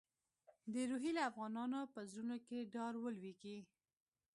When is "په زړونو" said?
1.93-2.37